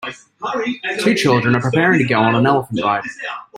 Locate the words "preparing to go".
1.61-2.15